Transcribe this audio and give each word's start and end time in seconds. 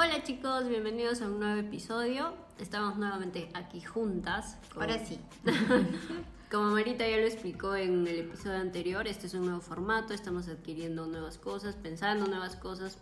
Hola 0.00 0.22
chicos, 0.22 0.68
bienvenidos 0.68 1.20
a 1.22 1.26
un 1.26 1.40
nuevo 1.40 1.58
episodio. 1.60 2.32
Estamos 2.58 2.96
nuevamente 2.96 3.48
aquí 3.54 3.80
juntas. 3.80 4.56
con- 4.72 4.82
Ahora 4.84 5.04
sí. 5.04 5.18
Como 6.50 6.70
Marita 6.70 7.06
ya 7.08 7.16
lo 7.16 7.24
explicó 7.26 7.74
en 7.74 8.06
el 8.06 8.20
episodio 8.20 8.58
anterior, 8.58 9.08
este 9.08 9.26
es 9.26 9.34
un 9.34 9.44
nuevo 9.46 9.60
formato, 9.60 10.14
estamos 10.14 10.46
adquiriendo 10.48 11.06
nuevas 11.06 11.36
cosas, 11.36 11.74
pensando 11.74 12.26
nuevas 12.26 12.54
cosas 12.54 12.96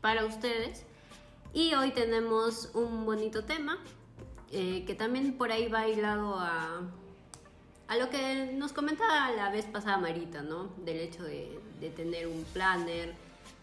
para 0.00 0.24
ustedes. 0.24 0.84
Y 1.54 1.74
hoy 1.74 1.92
tenemos 1.92 2.70
un 2.74 3.06
bonito 3.06 3.44
tema 3.44 3.78
eh, 4.50 4.84
que 4.86 4.94
también 4.94 5.38
por 5.38 5.52
ahí 5.52 5.68
va 5.68 5.86
hilado 5.88 6.34
a, 6.38 6.80
a 7.86 7.96
lo 7.96 8.10
que 8.10 8.52
nos 8.54 8.72
comentaba 8.72 9.30
la 9.30 9.50
vez 9.50 9.66
pasada 9.66 9.96
Marita, 9.98 10.42
¿no? 10.42 10.64
Del 10.84 10.98
hecho 10.98 11.22
de, 11.22 11.58
de 11.80 11.90
tener 11.90 12.26
un 12.26 12.44
planner, 12.52 13.14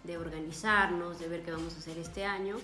de 0.05 0.17
organizarnos, 0.17 1.19
de 1.19 1.27
ver 1.27 1.43
qué 1.43 1.51
vamos 1.51 1.73
a 1.75 1.77
hacer 1.77 1.97
este 1.97 2.25
año. 2.25 2.57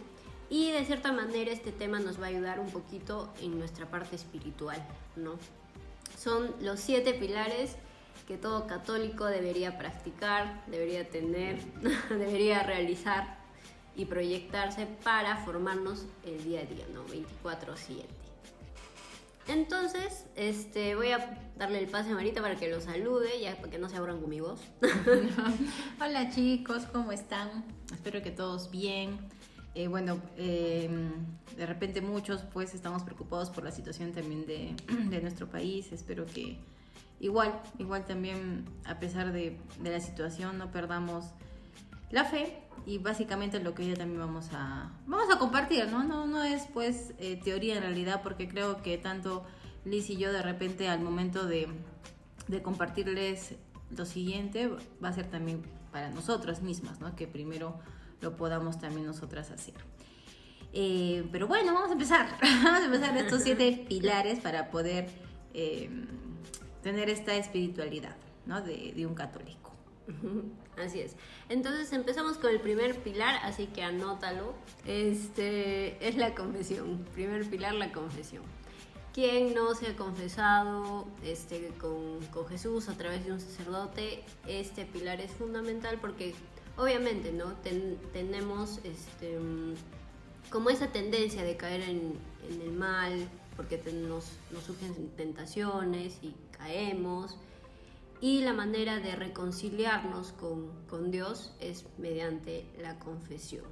Y 0.49 0.71
de 0.71 0.83
cierta 0.85 1.11
manera 1.11 1.51
este 1.51 1.71
tema 1.71 1.99
nos 1.99 2.19
va 2.19 2.25
a 2.25 2.29
ayudar 2.29 2.59
un 2.59 2.69
poquito 2.69 3.33
en 3.41 3.57
nuestra 3.57 3.85
parte 3.89 4.15
espiritual, 4.15 4.85
¿no? 5.15 5.35
Son 6.17 6.53
los 6.61 6.79
siete 6.79 7.13
pilares 7.13 7.75
que 8.27 8.37
todo 8.37 8.67
católico 8.67 9.25
debería 9.25 9.77
practicar, 9.77 10.63
debería 10.67 11.09
tener, 11.09 11.61
debería 12.09 12.63
realizar 12.63 13.39
y 13.95 14.05
proyectarse 14.05 14.87
para 15.03 15.37
formarnos 15.37 16.05
el 16.25 16.43
día 16.43 16.61
a 16.61 16.63
día, 16.63 16.85
¿no? 16.93 17.05
24/7. 17.05 18.20
Entonces, 19.51 20.27
este, 20.37 20.95
voy 20.95 21.11
a 21.11 21.37
darle 21.57 21.79
el 21.79 21.87
pase 21.89 22.11
a 22.11 22.13
Marita 22.13 22.41
para 22.41 22.55
que 22.55 22.69
lo 22.69 22.79
salude, 22.79 23.41
ya 23.41 23.57
para 23.57 23.69
que 23.69 23.77
no 23.79 23.89
se 23.89 23.97
abran 23.97 24.21
con 24.21 24.29
mi 24.29 24.39
voz. 24.39 24.61
Hola 26.01 26.29
chicos, 26.29 26.83
¿cómo 26.85 27.11
están? 27.11 27.65
Espero 27.91 28.21
que 28.21 28.31
todos 28.31 28.71
bien. 28.71 29.19
Eh, 29.75 29.89
bueno, 29.89 30.21
eh, 30.37 30.89
de 31.57 31.65
repente 31.65 31.99
muchos 31.99 32.43
pues 32.53 32.73
estamos 32.73 33.03
preocupados 33.03 33.49
por 33.49 33.65
la 33.65 33.71
situación 33.71 34.13
también 34.13 34.45
de, 34.45 34.73
nuestro 35.21 35.49
país. 35.49 35.91
Espero 35.91 36.25
que 36.25 36.57
igual, 37.19 37.61
igual 37.77 38.05
también 38.05 38.63
a 38.85 38.99
pesar 38.99 39.33
de 39.33 39.57
la 39.83 39.99
situación 39.99 40.59
no 40.59 40.71
perdamos 40.71 41.25
la 42.11 42.25
fe 42.25 42.57
y 42.85 42.97
básicamente 42.97 43.59
lo 43.59 43.73
que 43.73 43.83
hoy 43.83 43.89
día 43.89 43.97
también 43.97 44.19
vamos 44.19 44.49
a 44.53 44.91
vamos 45.05 45.33
a 45.33 45.37
compartir, 45.39 45.87
¿no? 45.87 46.03
No, 46.03 46.25
no 46.27 46.43
es 46.43 46.63
pues 46.73 47.13
eh, 47.19 47.39
teoría 47.43 47.77
en 47.77 47.83
realidad 47.83 48.21
porque 48.23 48.47
creo 48.47 48.81
que 48.81 48.97
tanto 48.97 49.45
Liz 49.85 50.09
y 50.09 50.17
yo 50.17 50.31
de 50.31 50.41
repente 50.41 50.87
al 50.87 51.01
momento 51.01 51.45
de, 51.45 51.67
de 52.47 52.61
compartirles 52.61 53.55
lo 53.95 54.05
siguiente 54.05 54.69
va 55.03 55.09
a 55.09 55.13
ser 55.13 55.29
también 55.29 55.63
para 55.91 56.09
nosotras 56.09 56.61
mismas, 56.61 56.99
¿no? 57.01 57.15
Que 57.15 57.27
primero 57.27 57.79
lo 58.21 58.37
podamos 58.37 58.79
también 58.79 59.05
nosotras 59.05 59.51
hacer. 59.51 59.75
Eh, 60.73 61.27
pero 61.31 61.47
bueno, 61.47 61.73
vamos 61.73 61.89
a 61.89 61.93
empezar. 61.93 62.37
vamos 62.63 62.81
a 62.81 62.85
empezar 62.85 63.17
estos 63.17 63.43
siete 63.43 63.85
pilares 63.89 64.39
para 64.39 64.71
poder 64.71 65.09
eh, 65.53 65.89
tener 66.81 67.09
esta 67.09 67.35
espiritualidad, 67.35 68.15
¿no? 68.45 68.61
De, 68.61 68.93
de 68.95 69.05
un 69.05 69.15
católico. 69.15 69.60
Así 70.77 70.99
es. 71.01 71.15
Entonces 71.49 71.91
empezamos 71.93 72.37
con 72.37 72.49
el 72.51 72.59
primer 72.59 72.95
pilar, 72.99 73.39
así 73.43 73.67
que 73.67 73.83
anótalo. 73.83 74.53
Este 74.85 76.07
es 76.07 76.15
la 76.17 76.33
confesión. 76.35 77.05
Primer 77.13 77.49
pilar, 77.49 77.73
la 77.75 77.91
confesión. 77.91 78.43
Quien 79.13 79.53
no 79.53 79.75
se 79.75 79.87
ha 79.87 79.95
confesado 79.97 81.05
este, 81.23 81.67
con, 81.79 82.19
con 82.27 82.47
Jesús 82.47 82.87
a 82.87 82.97
través 82.97 83.25
de 83.25 83.33
un 83.33 83.41
sacerdote, 83.41 84.23
este 84.47 84.85
pilar 84.85 85.19
es 85.19 85.31
fundamental 85.31 85.97
porque 85.99 86.33
obviamente 86.77 87.33
no 87.33 87.51
Ten- 87.55 87.97
tenemos 88.13 88.79
este, 88.85 89.37
como 90.49 90.69
esa 90.69 90.87
tendencia 90.87 91.43
de 91.43 91.57
caer 91.57 91.81
en, 91.81 92.13
el 92.49 92.71
mal, 92.71 93.27
porque 93.57 93.77
nos, 93.93 94.31
nos 94.51 94.63
surgen 94.63 95.09
tentaciones 95.17 96.17
y 96.21 96.33
caemos. 96.57 97.37
Y 98.21 98.41
la 98.41 98.53
manera 98.53 98.99
de 98.99 99.15
reconciliarnos 99.15 100.31
con, 100.33 100.69
con 100.87 101.09
Dios 101.09 101.53
es 101.59 101.85
mediante 101.97 102.65
la 102.79 102.99
confesión. 102.99 103.65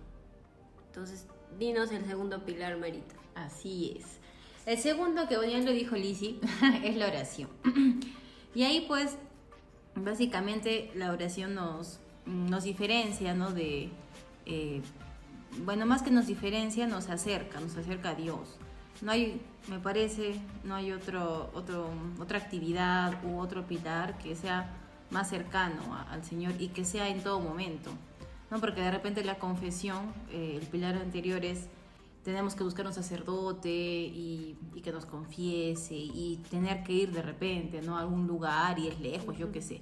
Entonces, 0.87 1.27
dinos 1.59 1.91
el 1.91 2.05
segundo 2.05 2.43
pilar, 2.45 2.77
Marita. 2.77 3.15
Así 3.35 3.95
es. 3.97 4.19
El 4.65 4.77
segundo, 4.77 5.27
que 5.27 5.35
ya 5.49 5.59
lo 5.59 5.71
dijo 5.71 5.95
Lizzy, 5.95 6.39
es 6.83 6.95
la 6.95 7.07
oración. 7.07 7.49
Y 8.55 8.63
ahí 8.63 8.85
pues, 8.87 9.15
básicamente 9.93 10.91
la 10.95 11.11
oración 11.11 11.53
nos, 11.53 11.99
nos 12.25 12.63
diferencia, 12.63 13.35
¿no? 13.35 13.51
De, 13.51 13.91
eh, 14.47 14.81
bueno, 15.63 15.85
más 15.85 16.01
que 16.01 16.09
nos 16.09 16.25
diferencia, 16.25 16.87
nos 16.87 17.09
acerca, 17.09 17.59
nos 17.59 17.77
acerca 17.77 18.09
a 18.09 18.15
Dios. 18.15 18.57
No 19.01 19.11
hay, 19.11 19.41
me 19.69 19.79
parece, 19.79 20.35
no 20.63 20.75
hay 20.75 20.91
otro, 20.91 21.49
otro, 21.53 21.89
otra 22.19 22.37
actividad 22.37 23.23
u 23.23 23.39
otro 23.39 23.65
pilar 23.65 24.17
que 24.17 24.35
sea 24.35 24.69
más 25.09 25.29
cercano 25.29 25.81
a- 25.95 26.03
al 26.11 26.23
Señor 26.25 26.53
y 26.59 26.67
que 26.69 26.83
sea 26.85 27.07
en 27.09 27.21
todo 27.23 27.39
momento. 27.39 27.91
¿no? 28.51 28.59
Porque 28.59 28.81
de 28.81 28.91
repente 28.91 29.23
la 29.23 29.35
confesión, 29.39 30.11
eh, 30.31 30.57
el 30.61 30.67
pilar 30.67 30.95
anterior 30.95 31.43
es 31.45 31.67
tenemos 32.23 32.53
que 32.53 32.63
buscar 32.65 32.85
un 32.85 32.93
sacerdote 32.93 33.69
y, 33.71 34.57
y 34.75 34.81
que 34.81 34.91
nos 34.91 35.05
confiese 35.05 35.95
y 35.95 36.37
tener 36.51 36.83
que 36.83 36.91
ir 36.91 37.11
de 37.13 37.21
repente 37.21 37.81
¿no? 37.81 37.97
a 37.97 38.01
algún 38.01 38.27
lugar 38.27 38.77
y 38.77 38.87
es 38.89 38.99
lejos, 38.99 39.37
yo 39.37 39.51
qué 39.51 39.61
sé. 39.61 39.81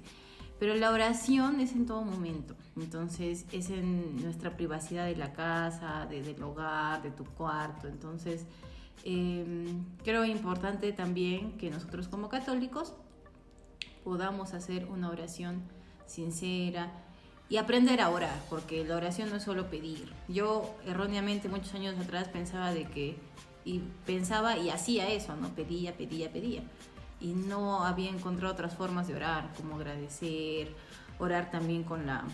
Pero 0.60 0.74
la 0.76 0.90
oración 0.92 1.60
es 1.60 1.72
en 1.72 1.86
todo 1.86 2.02
momento. 2.02 2.54
Entonces 2.76 3.44
es 3.52 3.70
en 3.70 4.22
nuestra 4.22 4.56
privacidad 4.56 5.06
de 5.06 5.16
la 5.16 5.32
casa, 5.32 6.06
de- 6.08 6.22
del 6.22 6.40
hogar, 6.42 7.02
de 7.02 7.10
tu 7.10 7.24
cuarto. 7.24 7.88
Entonces 7.88 8.44
eh, 9.04 9.66
creo 10.04 10.24
importante 10.24 10.92
también 10.92 11.56
que 11.58 11.70
nosotros 11.70 12.08
como 12.08 12.28
católicos 12.28 12.94
podamos 14.04 14.54
hacer 14.54 14.86
una 14.86 15.10
oración 15.10 15.62
sincera 16.06 16.90
y 17.48 17.56
aprender 17.56 18.00
a 18.00 18.10
orar, 18.10 18.38
porque 18.50 18.84
la 18.84 18.96
oración 18.96 19.30
no 19.30 19.36
es 19.36 19.42
solo 19.42 19.70
pedir. 19.70 20.12
Yo 20.28 20.74
erróneamente 20.86 21.48
muchos 21.48 21.74
años 21.74 21.98
atrás 21.98 22.28
pensaba 22.28 22.72
de 22.72 22.84
que, 22.84 23.16
y 23.64 23.80
pensaba 24.06 24.56
y 24.56 24.70
hacía 24.70 25.08
eso, 25.08 25.34
¿no? 25.36 25.48
Pedía, 25.50 25.96
pedía, 25.96 26.30
pedía. 26.30 26.62
Y 27.20 27.32
no 27.32 27.84
había 27.84 28.10
encontrado 28.10 28.52
otras 28.52 28.74
formas 28.74 29.08
de 29.08 29.16
orar, 29.16 29.52
como 29.56 29.76
agradecer, 29.76 30.74
orar 31.18 31.50
también 31.50 31.84
con 31.84 32.06
la, 32.06 32.24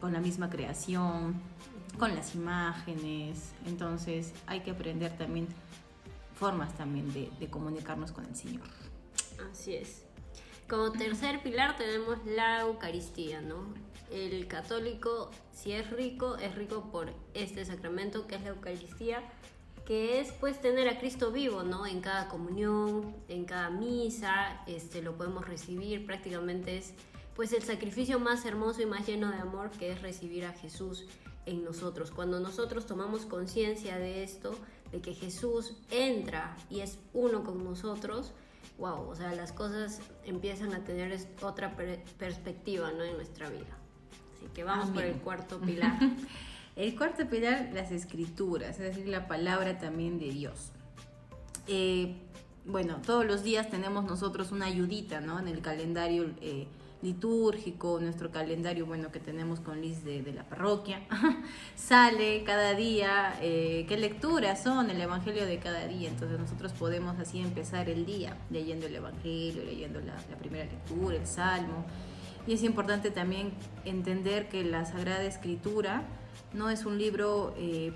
con 0.00 0.12
la 0.12 0.20
misma 0.20 0.50
creación, 0.50 1.34
con 1.98 2.14
las 2.14 2.34
imágenes. 2.34 3.52
Entonces 3.66 4.32
hay 4.46 4.60
que 4.60 4.72
aprender 4.72 5.16
también 5.16 5.46
formas 6.34 6.76
también 6.76 7.12
de, 7.12 7.48
comunicarnos 7.48 8.12
con 8.12 8.24
el 8.26 8.36
Señor. 8.36 8.62
Así 9.50 9.74
es. 9.74 10.04
Como 10.68 10.92
tercer 10.92 11.42
pilar 11.42 11.76
tenemos 11.76 12.18
la 12.26 12.62
Eucaristía, 12.62 13.40
¿no? 13.40 13.66
El 14.10 14.46
católico, 14.46 15.30
si 15.52 15.72
es 15.72 15.90
rico, 15.90 16.36
es 16.36 16.54
rico 16.54 16.90
por 16.90 17.12
este 17.34 17.64
sacramento 17.64 18.26
que 18.26 18.36
es 18.36 18.42
la 18.42 18.50
Eucaristía, 18.50 19.22
que 19.86 20.20
es 20.20 20.32
pues 20.32 20.60
tener 20.60 20.88
a 20.88 20.98
Cristo 20.98 21.30
vivo, 21.30 21.62
¿no? 21.62 21.86
En 21.86 22.00
cada 22.00 22.28
comunión, 22.28 23.14
en 23.28 23.44
cada 23.44 23.70
misa, 23.70 24.62
este, 24.66 25.02
lo 25.02 25.16
podemos 25.16 25.46
recibir, 25.46 26.06
prácticamente 26.06 26.78
es 26.78 26.94
pues 27.36 27.52
el 27.52 27.62
sacrificio 27.62 28.18
más 28.20 28.44
hermoso 28.44 28.80
y 28.80 28.86
más 28.86 29.06
lleno 29.06 29.30
de 29.30 29.38
amor 29.38 29.70
que 29.70 29.90
es 29.90 30.00
recibir 30.02 30.44
a 30.44 30.52
Jesús 30.52 31.06
en 31.46 31.64
nosotros. 31.64 32.10
Cuando 32.10 32.40
nosotros 32.40 32.86
tomamos 32.86 33.26
conciencia 33.26 33.98
de 33.98 34.22
esto, 34.22 34.54
de 34.94 35.00
que 35.00 35.12
Jesús 35.12 35.74
entra 35.90 36.56
y 36.70 36.78
es 36.80 36.98
uno 37.14 37.42
con 37.42 37.64
nosotros, 37.64 38.32
wow, 38.78 39.08
o 39.08 39.16
sea, 39.16 39.34
las 39.34 39.50
cosas 39.50 39.98
empiezan 40.24 40.72
a 40.72 40.84
tener 40.84 41.18
otra 41.42 41.74
per- 41.74 42.04
perspectiva, 42.16 42.92
¿no? 42.92 43.02
En 43.02 43.16
nuestra 43.16 43.50
vida. 43.50 43.76
Así 44.36 44.46
que 44.54 44.62
vamos 44.62 44.90
por 44.90 45.02
Amén. 45.02 45.14
el 45.16 45.20
cuarto 45.20 45.60
pilar. 45.66 45.98
El 46.76 46.96
cuarto 46.96 47.28
pilar, 47.28 47.70
las 47.74 47.90
escrituras, 47.90 48.78
es 48.78 48.94
decir, 48.94 49.08
la 49.08 49.26
palabra 49.26 49.78
también 49.78 50.20
de 50.20 50.30
Dios. 50.30 50.70
Eh, 51.66 52.16
bueno, 52.64 53.00
todos 53.04 53.26
los 53.26 53.42
días 53.42 53.68
tenemos 53.70 54.04
nosotros 54.04 54.52
una 54.52 54.66
ayudita, 54.66 55.20
¿no? 55.20 55.40
En 55.40 55.48
el 55.48 55.60
calendario 55.60 56.30
eh, 56.40 56.68
litúrgico, 57.04 58.00
nuestro 58.00 58.30
calendario, 58.30 58.86
bueno, 58.86 59.12
que 59.12 59.20
tenemos 59.20 59.60
con 59.60 59.80
Liz 59.80 60.02
de, 60.04 60.22
de 60.22 60.32
la 60.32 60.42
parroquia. 60.44 61.02
Sale 61.76 62.42
cada 62.44 62.74
día 62.74 63.38
eh, 63.42 63.84
qué 63.88 63.96
lecturas 63.98 64.62
son 64.62 64.90
el 64.90 65.00
Evangelio 65.00 65.44
de 65.46 65.58
cada 65.58 65.86
día. 65.86 66.08
Entonces 66.08 66.40
nosotros 66.40 66.72
podemos 66.72 67.18
así 67.18 67.40
empezar 67.40 67.88
el 67.90 68.06
día 68.06 68.36
leyendo 68.50 68.86
el 68.86 68.94
Evangelio, 68.96 69.62
leyendo 69.62 70.00
la, 70.00 70.14
la 70.30 70.36
primera 70.38 70.64
lectura, 70.64 71.16
el 71.16 71.26
Salmo. 71.26 71.84
Y 72.46 72.54
es 72.54 72.62
importante 72.62 73.10
también 73.10 73.52
entender 73.84 74.48
que 74.48 74.64
la 74.64 74.84
Sagrada 74.84 75.22
Escritura 75.24 76.02
no 76.54 76.70
es 76.70 76.86
un 76.86 76.98
libro 76.98 77.54
eh, 77.58 77.92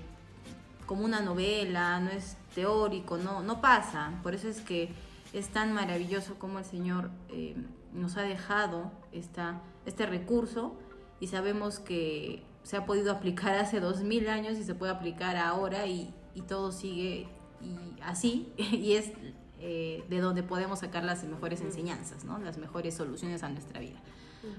como 0.85 1.03
una 1.03 1.19
novela, 1.19 1.99
no 1.99 2.11
es 2.11 2.37
teórico, 2.53 3.17
no, 3.17 3.41
no 3.41 3.59
pasa. 3.59 4.19
Por 4.21 4.35
eso 4.35 4.47
es 4.47 4.61
que 4.61 4.89
es 5.33 5.49
tan 5.49 5.73
maravilloso 5.73 6.35
como 6.39 6.59
el 6.59 6.65
Señor 6.65 7.11
eh, 7.29 7.55
nos 7.93 8.17
ha 8.17 8.21
dejado 8.23 8.91
esta, 9.11 9.61
este 9.85 10.05
recurso 10.05 10.75
y 11.19 11.27
sabemos 11.27 11.79
que 11.79 12.43
se 12.63 12.77
ha 12.77 12.85
podido 12.85 13.11
aplicar 13.11 13.55
hace 13.55 13.79
dos 13.79 14.01
mil 14.01 14.27
años 14.29 14.57
y 14.57 14.63
se 14.63 14.75
puede 14.75 14.91
aplicar 14.91 15.37
ahora 15.37 15.85
y, 15.85 16.13
y 16.35 16.41
todo 16.41 16.71
sigue 16.71 17.27
y 17.61 18.01
así 18.01 18.51
y 18.57 18.93
es 18.93 19.11
eh, 19.59 20.03
de 20.09 20.19
donde 20.19 20.43
podemos 20.43 20.79
sacar 20.79 21.03
las 21.03 21.23
mejores 21.23 21.61
enseñanzas, 21.61 22.23
¿no? 22.23 22.37
las 22.39 22.57
mejores 22.57 22.95
soluciones 22.95 23.43
a 23.43 23.49
nuestra 23.49 23.79
vida. 23.79 23.99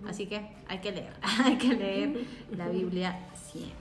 Así 0.07 0.27
que 0.27 0.47
hay 0.69 0.81
que 0.81 0.93
leer, 0.93 1.15
hay 1.23 1.57
que 1.57 1.75
leer 1.75 2.27
la 2.55 2.69
Biblia 2.69 3.19
siempre. 3.35 3.79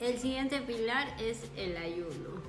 El 0.00 0.18
siguiente 0.18 0.60
pilar 0.62 1.08
es 1.20 1.44
el 1.56 1.76
ayuno. 1.76 2.42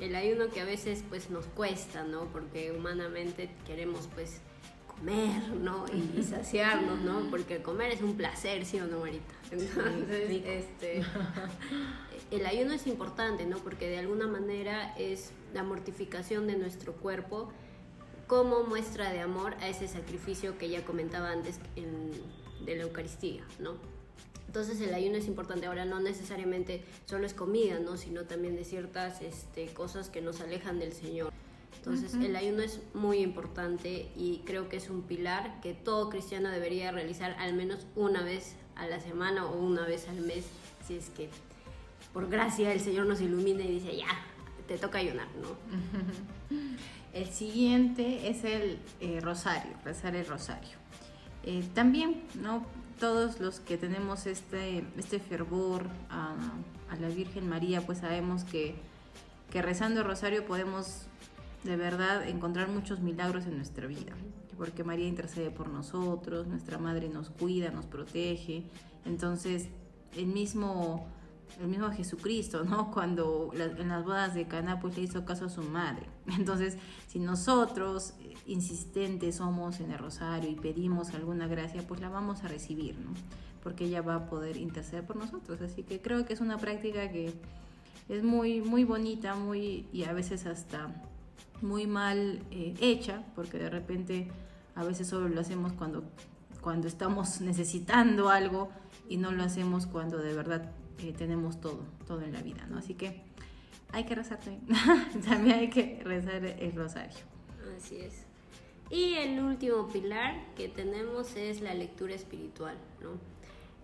El 0.00 0.16
ayuno 0.16 0.48
que 0.48 0.60
a 0.60 0.64
veces 0.64 1.04
pues 1.08 1.30
nos 1.30 1.46
cuesta, 1.46 2.04
¿no? 2.04 2.24
Porque 2.26 2.72
humanamente 2.72 3.50
queremos 3.66 4.08
pues 4.14 4.40
comer, 4.86 5.48
¿no? 5.60 5.86
Y, 5.92 6.22
saciarnos, 6.22 7.00
¿no? 7.00 7.30
Porque 7.30 7.62
comer 7.62 7.92
es 7.92 8.02
un 8.02 8.16
placer, 8.16 8.64
¿sí 8.64 8.80
o 8.80 8.86
no, 8.86 9.00
Marita? 9.00 9.34
Entonces, 9.50 10.42
este, 10.46 11.02
el 12.30 12.46
ayuno 12.46 12.72
es 12.72 12.86
importante, 12.86 13.46
¿no? 13.46 13.58
Porque 13.58 13.88
de 13.88 13.98
alguna 13.98 14.26
manera 14.26 14.94
es 14.98 15.32
la 15.52 15.62
mortificación 15.62 16.46
de 16.46 16.56
nuestro 16.56 16.94
cuerpo 16.94 17.52
como 18.26 18.64
muestra 18.64 19.12
de 19.12 19.20
amor 19.20 19.54
a 19.60 19.68
ese 19.68 19.86
sacrificio 19.86 20.56
que 20.58 20.70
ya 20.70 20.84
comentaba 20.84 21.30
antes 21.30 21.60
de 22.64 22.76
la 22.76 22.82
Eucaristía, 22.82 23.44
¿no? 23.58 23.74
Entonces 24.46 24.80
el 24.80 24.94
ayuno 24.94 25.16
es 25.16 25.26
importante. 25.26 25.66
Ahora 25.66 25.84
no 25.84 26.00
necesariamente 26.00 26.82
solo 27.06 27.26
es 27.26 27.34
comida, 27.34 27.78
¿no? 27.78 27.96
Sino 27.96 28.24
también 28.24 28.56
de 28.56 28.64
ciertas 28.64 29.20
este, 29.22 29.66
cosas 29.66 30.10
que 30.10 30.20
nos 30.20 30.40
alejan 30.40 30.78
del 30.78 30.92
Señor. 30.92 31.32
Entonces 31.76 32.14
el 32.14 32.34
ayuno 32.34 32.62
es 32.62 32.80
muy 32.94 33.18
importante 33.18 34.08
y 34.16 34.40
creo 34.46 34.70
que 34.70 34.78
es 34.78 34.88
un 34.88 35.02
pilar 35.02 35.60
que 35.60 35.74
todo 35.74 36.08
cristiano 36.08 36.48
debería 36.48 36.90
realizar 36.92 37.36
al 37.38 37.52
menos 37.52 37.86
una 37.94 38.22
vez 38.22 38.54
a 38.74 38.86
la 38.86 39.00
semana 39.00 39.44
o 39.44 39.58
una 39.58 39.84
vez 39.84 40.08
al 40.08 40.20
mes, 40.20 40.46
si 40.86 40.94
es 40.94 41.10
que 41.10 41.28
por 42.14 42.30
gracia 42.30 42.72
el 42.72 42.80
Señor 42.80 43.06
nos 43.06 43.20
ilumina 43.20 43.62
y 43.64 43.72
dice, 43.72 43.94
ya, 43.96 44.06
te 44.66 44.78
toca 44.78 44.98
ayunar, 44.98 45.28
¿no? 45.42 45.48
El 47.12 47.26
siguiente 47.26 48.28
es 48.28 48.42
el 48.42 48.80
eh, 49.00 49.20
rosario, 49.20 49.70
rezar 49.84 50.16
el 50.16 50.26
rosario. 50.26 50.76
Eh, 51.44 51.62
también, 51.72 52.24
¿no? 52.34 52.66
Todos 52.98 53.40
los 53.40 53.60
que 53.60 53.76
tenemos 53.76 54.26
este, 54.26 54.84
este 54.96 55.18
fervor 55.18 55.86
a, 56.10 56.34
la 57.00 57.08
Virgen 57.08 57.48
María, 57.48 57.80
pues 57.80 57.98
sabemos 57.98 58.44
que, 58.44 58.76
que 59.50 59.60
rezando 59.62 60.00
el 60.00 60.06
rosario 60.06 60.46
podemos 60.46 61.06
de 61.64 61.76
verdad 61.76 62.28
encontrar 62.28 62.68
muchos 62.68 63.00
milagros 63.00 63.46
en 63.46 63.56
nuestra 63.56 63.88
vida, 63.88 64.12
porque 64.56 64.84
María 64.84 65.08
intercede 65.08 65.50
por 65.50 65.68
nosotros, 65.68 66.46
nuestra 66.46 66.78
Madre 66.78 67.08
nos 67.08 67.30
cuida, 67.30 67.70
nos 67.70 67.86
protege, 67.86 68.62
entonces 69.04 69.68
el 70.16 70.26
mismo, 70.26 71.06
el 71.60 71.68
mismo 71.68 71.90
Jesucristo, 71.90 72.64
¿no? 72.64 72.90
Cuando 72.94 73.52
en 73.54 73.88
las 73.88 74.04
bodas 74.04 74.34
de 74.34 74.46
Cana 74.46 74.80
pues 74.80 74.96
le 74.96 75.02
hizo 75.02 75.24
caso 75.24 75.46
a 75.46 75.48
su 75.48 75.62
madre, 75.62 76.06
entonces 76.38 76.76
si 77.06 77.18
nosotros 77.18 78.14
eh, 78.20 78.34
insistentes 78.46 79.36
somos 79.36 79.80
en 79.80 79.90
el 79.92 79.98
rosario 79.98 80.50
y 80.50 80.54
pedimos 80.54 81.14
alguna 81.14 81.46
gracia, 81.46 81.82
pues 81.86 82.00
la 82.00 82.08
vamos 82.08 82.44
a 82.44 82.48
recibir, 82.48 82.98
¿no? 82.98 83.12
Porque 83.62 83.84
ella 83.84 84.02
va 84.02 84.16
a 84.16 84.26
poder 84.26 84.56
interceder 84.56 85.06
por 85.06 85.16
nosotros, 85.16 85.60
así 85.62 85.82
que 85.82 86.00
creo 86.00 86.26
que 86.26 86.34
es 86.34 86.40
una 86.40 86.58
práctica 86.58 87.10
que 87.10 87.32
es 88.08 88.22
muy, 88.22 88.60
muy 88.60 88.84
bonita, 88.84 89.34
muy, 89.34 89.86
y 89.92 90.04
a 90.04 90.12
veces 90.12 90.44
hasta 90.46 90.94
muy 91.62 91.86
mal 91.86 92.42
eh, 92.50 92.74
hecha, 92.80 93.22
porque 93.34 93.58
de 93.58 93.70
repente 93.70 94.28
a 94.74 94.84
veces 94.84 95.08
solo 95.08 95.28
lo 95.28 95.40
hacemos 95.40 95.72
cuando, 95.72 96.04
cuando 96.60 96.88
estamos 96.88 97.40
necesitando 97.40 98.28
algo 98.28 98.68
y 99.08 99.16
no 99.16 99.32
lo 99.32 99.42
hacemos 99.42 99.86
cuando 99.86 100.18
de 100.18 100.34
verdad 100.34 100.72
eh, 100.98 101.12
tenemos 101.16 101.60
todo, 101.60 101.84
todo 102.06 102.22
en 102.22 102.32
la 102.32 102.42
vida, 102.42 102.66
¿no? 102.66 102.78
Así 102.78 102.94
que 102.94 103.22
hay 103.92 104.04
que 104.04 104.14
rezar 104.14 104.40
también, 104.40 104.66
también 105.24 105.58
hay 105.58 105.70
que 105.70 106.00
rezar 106.04 106.44
el 106.44 106.72
rosario. 106.74 107.24
Así 107.76 107.96
es. 107.96 108.24
Y 108.90 109.14
el 109.14 109.40
último 109.40 109.88
pilar 109.88 110.34
que 110.56 110.68
tenemos 110.68 111.36
es 111.36 111.60
la 111.60 111.74
lectura 111.74 112.14
espiritual, 112.14 112.76
¿no? 113.02 113.10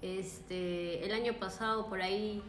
Este, 0.02 1.04
el 1.04 1.12
año 1.12 1.34
pasado 1.34 1.86
por 1.86 2.00
ahí 2.00 2.42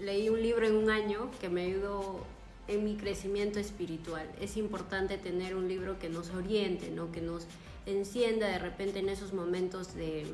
leí 0.00 0.28
un 0.28 0.40
libro 0.40 0.66
en 0.66 0.76
un 0.76 0.90
año 0.90 1.30
que 1.40 1.48
me 1.48 1.62
ayudó 1.62 2.24
en 2.68 2.84
mi 2.84 2.96
crecimiento 2.96 3.58
espiritual. 3.58 4.28
Es 4.40 4.56
importante 4.56 5.18
tener 5.18 5.54
un 5.54 5.68
libro 5.68 5.98
que 5.98 6.08
nos 6.08 6.30
oriente, 6.30 6.90
¿no? 6.90 7.12
que 7.12 7.20
nos 7.20 7.46
encienda 7.86 8.48
de 8.48 8.58
repente 8.58 9.00
en 9.00 9.10
esos 9.10 9.32
momentos 9.32 9.94
de, 9.94 10.26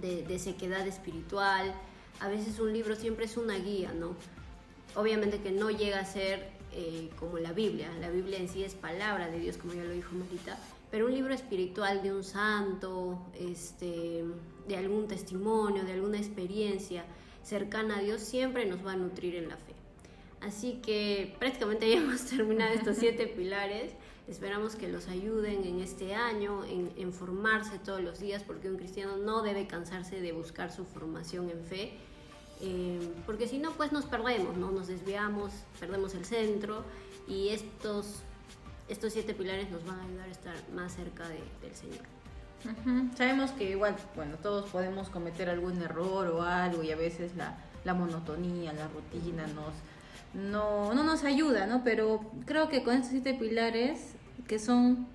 de, 0.00 0.38
sequedad 0.38 0.86
espiritual. 0.86 1.74
A 2.20 2.28
veces 2.28 2.58
un 2.58 2.72
libro 2.72 2.94
siempre 2.96 3.24
es 3.24 3.36
una 3.36 3.56
guía, 3.56 3.92
¿no? 3.92 4.14
Obviamente 4.94 5.40
que 5.40 5.50
no 5.50 5.70
llega 5.70 5.98
a 5.98 6.04
ser 6.04 6.50
eh, 6.72 7.10
como 7.18 7.38
la 7.38 7.52
Biblia. 7.52 7.90
La 8.00 8.10
Biblia 8.10 8.38
en 8.38 8.48
sí 8.48 8.64
es 8.64 8.74
palabra 8.74 9.28
de 9.28 9.38
Dios, 9.38 9.56
como 9.56 9.74
ya 9.74 9.84
lo 9.84 9.92
dijo 9.92 10.14
Marita. 10.14 10.58
Pero 10.90 11.06
un 11.06 11.12
libro 11.12 11.34
espiritual 11.34 12.02
de 12.02 12.12
un 12.12 12.22
santo, 12.22 13.18
este, 13.38 14.24
de 14.68 14.76
algún 14.76 15.08
testimonio, 15.08 15.84
de 15.84 15.92
alguna 15.92 16.18
experiencia 16.18 17.04
cercana 17.42 17.98
a 17.98 18.02
Dios, 18.02 18.22
siempre 18.22 18.66
nos 18.66 18.84
va 18.84 18.92
a 18.92 18.96
nutrir 18.96 19.36
en 19.36 19.48
la 19.48 19.56
fe. 19.56 19.72
Así 20.42 20.80
que 20.82 21.34
prácticamente 21.38 21.88
ya 21.90 21.98
hemos 21.98 22.24
terminado 22.24 22.72
estos 22.74 22.96
siete 22.96 23.26
pilares. 23.26 23.92
Esperamos 24.28 24.76
que 24.76 24.88
los 24.88 25.08
ayuden 25.08 25.64
en 25.64 25.80
este 25.80 26.14
año, 26.14 26.64
en, 26.64 27.12
formarse 27.12 27.78
todos 27.78 28.00
los 28.00 28.20
días, 28.20 28.44
porque 28.44 28.70
un 28.70 28.76
cristiano 28.76 29.16
no 29.16 29.42
debe 29.42 29.66
cansarse 29.66 30.20
de 30.20 30.32
buscar 30.32 30.70
su 30.70 30.84
formación 30.84 31.50
en 31.50 31.64
fe, 31.64 31.92
eh, 32.60 33.12
porque 33.26 33.48
si 33.48 33.58
no, 33.58 33.72
pues 33.72 33.90
nos 33.90 34.04
perdemos, 34.04 34.56
¿no? 34.56 34.70
Nos 34.70 34.86
desviamos, 34.86 35.52
perdemos 35.80 36.14
el 36.14 36.24
centro 36.24 36.84
y 37.26 37.48
estos, 37.48 38.20
estos 38.88 39.12
siete 39.12 39.34
pilares 39.34 39.70
nos 39.70 39.84
van 39.84 39.98
a 39.98 40.04
ayudar 40.04 40.28
a 40.28 40.32
estar 40.32 40.54
más 40.72 40.94
cerca 40.94 41.28
del 41.28 41.74
Señor. 41.74 42.06
Sabemos 43.16 43.50
que 43.50 43.70
igual, 43.70 43.96
bueno, 44.14 44.36
todos 44.36 44.70
podemos 44.70 45.08
cometer 45.08 45.50
algún 45.50 45.82
error 45.82 46.28
o 46.28 46.42
algo 46.42 46.84
y 46.84 46.92
a 46.92 46.96
veces 46.96 47.34
la, 47.34 47.58
la 47.84 47.92
monotonía, 47.92 48.72
la 48.72 48.86
rutina 48.86 49.48
nos 49.48 49.74
no, 50.34 50.94
no 50.94 51.04
nos 51.04 51.24
ayuda, 51.24 51.66
¿no? 51.66 51.84
Pero 51.84 52.20
creo 52.46 52.68
que 52.68 52.82
con 52.82 52.94
estos 52.94 53.10
siete 53.10 53.34
pilares, 53.34 54.14
que 54.46 54.58
son, 54.58 55.06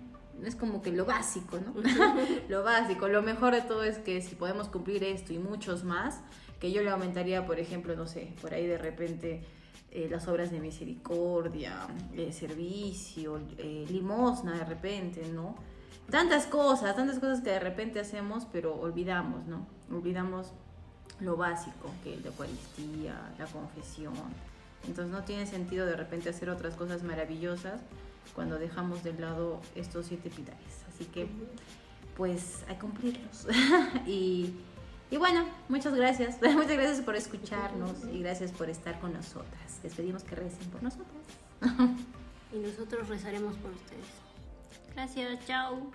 es 0.44 0.56
como 0.56 0.81
que 0.81 0.92
lo 0.92 1.06
básico, 1.06 1.60
¿no? 1.60 1.74
lo 2.50 2.64
básico, 2.64 3.08
lo 3.08 3.22
mejor 3.22 3.54
de 3.54 3.62
todo 3.62 3.84
es 3.84 3.98
que 3.98 4.22
si 4.22 4.36
podemos 4.36 4.68
cumplir 4.68 5.04
esto 5.04 5.34
y 5.34 5.40
muchos 5.40 5.84
más, 5.84 6.22
que 6.60 6.72
yo 6.72 6.81
le 6.81 6.90
aumentaría, 6.90 7.46
por 7.46 7.60
ejemplo, 7.60 7.96
no 7.96 8.08
sé, 8.08 8.34
por 8.42 8.54
ahí 8.54 8.66
de 8.66 8.78
repente 8.78 9.44
eh, 9.92 10.07
las 10.09 10.28
obras 10.28 10.52
de 10.52 10.59
misericordia, 10.59 11.88
eh, 12.14 12.31
servicio, 12.31 13.40
eh, 13.57 13.86
limosna 13.90 14.57
de 14.57 14.66
repente, 14.66 15.28
¿no? 15.33 15.56
Tantas 16.09 16.45
cosas, 16.45 16.95
tantas 16.95 17.19
cosas 17.19 17.42
que 17.42 17.52
de 17.52 17.59
repente 17.59 18.00
hacemos, 18.00 18.47
pero 18.52 18.76
olvidamos, 18.76 19.45
¿no? 19.45 19.68
Olvidamos 19.92 20.52
lo 21.19 21.36
básico, 21.36 21.92
que 22.04 22.14
es 22.14 22.21
la 22.21 22.30
Eucaristía, 22.30 23.33
la 23.38 23.45
confesión, 23.45 24.14
entonces 24.86 25.12
no 25.12 25.24
tiene 25.24 25.46
sentido 25.48 25.86
de 25.86 25.96
repente 25.96 26.30
hacer 26.30 26.50
otras 26.50 26.76
cosas 26.76 27.04
maravillosas 27.04 27.81
cuando 28.36 28.60
dejamos 28.60 29.04
de 29.04 29.14
lado 29.14 29.62
estos 29.76 30.07
siete 30.07 30.30
pilares. 30.30 30.84
Así 30.88 31.06
que 31.06 31.28
pues 32.16 32.64
hay 32.68 32.76
que 32.76 32.81
cumplirlos. 32.81 33.48
y, 34.07 34.54
y, 35.12 35.18
bueno, 35.18 35.46
muchas 35.69 35.94
gracias. 35.94 36.42
muchas 36.42 36.74
gracias 36.74 37.02
por 37.02 37.16
escucharnos 37.16 38.06
y 38.12 38.19
gracias 38.19 38.52
por 38.52 38.69
estar 38.69 39.00
con 39.00 39.14
nosotras. 39.14 39.80
Les 39.84 39.94
pedimos 39.94 40.24
que 40.24 40.36
recen 40.36 40.68
por 40.69 40.84
nosotras. 40.84 41.24
y 42.54 42.57
nosotros 42.57 43.07
rezaremos 43.07 43.56
por 43.57 43.72
ustedes. 43.72 44.07
Gracias, 44.94 45.46
chao. 45.46 45.92